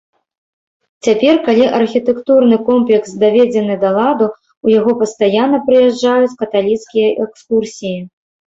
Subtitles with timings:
[1.07, 4.27] Цяпер, калі архітэктурны комплекс даведзены да ладу,
[4.69, 7.99] у яго пастаянна прыязджаюць каталіцкія экскурсіі.